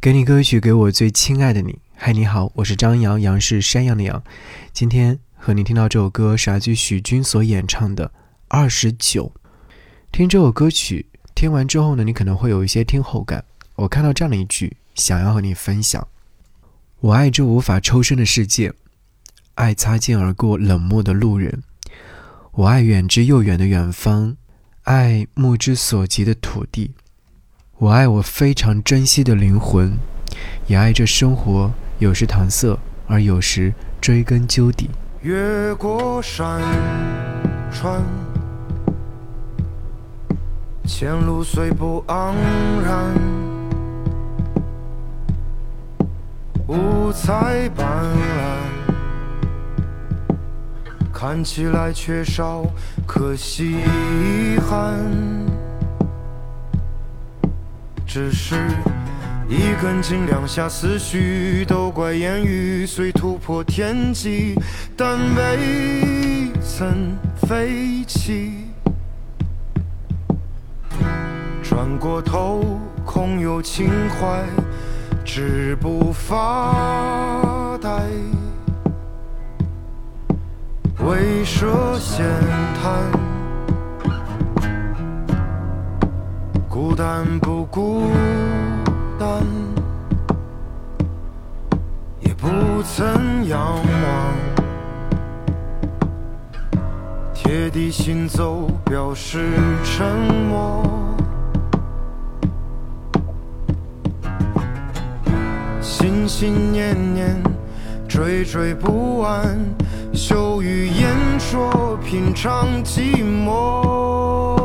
[0.00, 1.76] 给你歌曲，给我最亲爱的你。
[1.96, 4.22] 嗨，你好，我是张扬，杨是山羊的羊。
[4.72, 8.06] 今天和你听到这首歌是来自许君所演唱的
[8.46, 9.32] 《二十九》。
[10.12, 13.44] 听这首歌曲，听完之后呢，你可能会有一些听后感。
[13.74, 16.06] 我看到这样的一句，想要和你分享：
[17.00, 18.72] 我爱这无法抽身的世界，
[19.56, 21.64] 爱擦肩而过冷漠的路人，
[22.52, 24.36] 我爱远之又远的远方，
[24.84, 26.92] 爱目之所及的土地。
[27.80, 29.96] 我爱我非常珍惜的灵魂，
[30.66, 34.90] 也爱这生活有时搪塞，而有时追根究底。
[35.22, 36.60] 越过山
[37.70, 38.02] 川，
[40.84, 42.34] 前路虽不盎
[42.84, 43.14] 然，
[46.66, 47.86] 五彩斑
[50.26, 50.34] 斓，
[51.14, 52.64] 看起来缺少
[53.06, 54.98] 可惜遗憾。
[58.08, 58.54] 只是
[59.46, 64.54] 一根筋，两下思绪，都怪言语虽突破天际，
[64.96, 68.64] 但未曾飞起。
[71.62, 74.42] 转过头，空有情怀，
[75.22, 77.90] 只不发呆，
[81.06, 82.24] 未涉闲
[82.82, 83.28] 谈。
[86.68, 88.02] 孤单不孤
[89.18, 89.44] 单，
[92.20, 92.48] 也不
[92.82, 94.34] 曾仰望。
[97.34, 99.50] 贴地行走，表示
[99.84, 100.06] 沉
[100.48, 100.82] 默。
[105.80, 107.36] 心心念念，
[108.08, 109.58] 惴惴不安，
[110.14, 114.57] 羞于言说，品尝寂寞。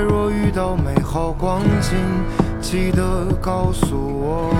[0.00, 1.96] 若遇到美好光景，
[2.60, 4.57] 记得告诉我。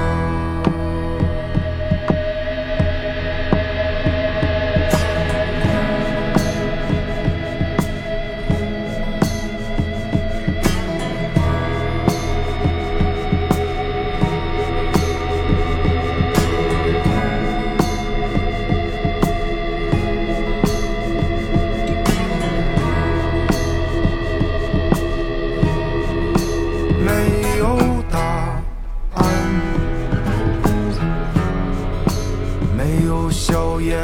[33.80, 33.96] 烟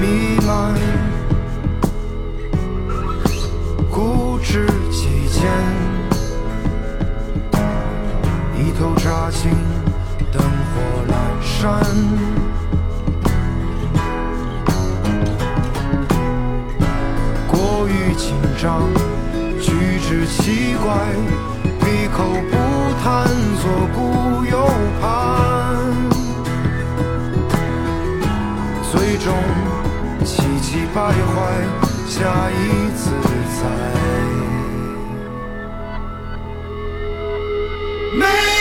[0.00, 0.74] 弥漫，
[3.90, 5.50] 固执己见，
[8.58, 9.50] 一头扎进
[10.30, 11.80] 灯火阑珊。
[17.48, 18.82] 过于紧张，
[19.60, 19.72] 举
[20.06, 20.94] 止奇怪，
[21.80, 22.53] 闭口。
[38.14, 38.53] Man!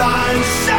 [0.00, 0.69] blind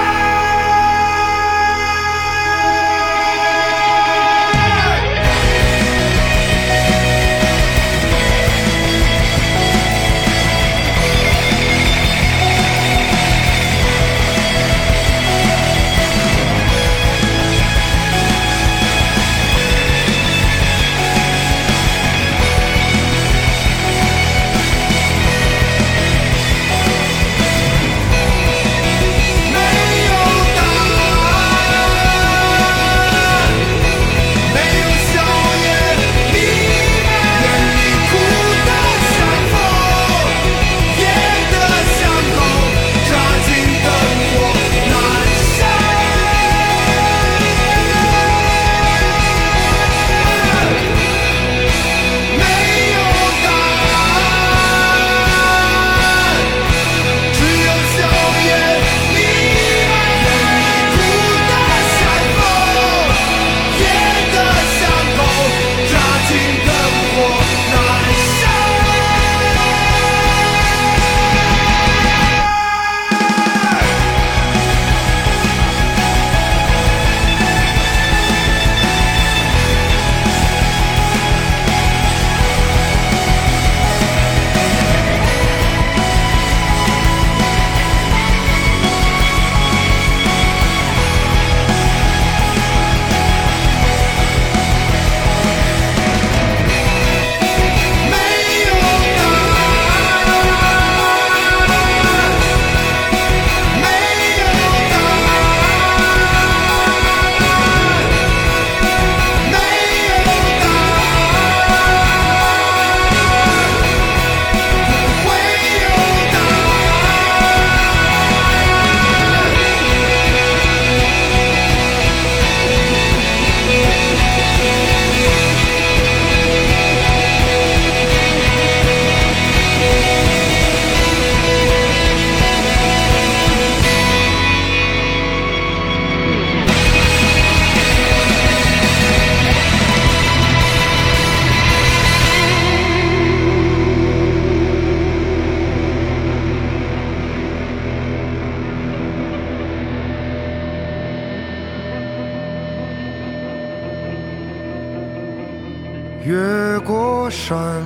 [156.24, 157.84] 越过山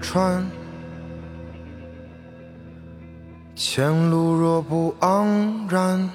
[0.00, 0.48] 川，
[3.56, 6.08] 前路若不昂然。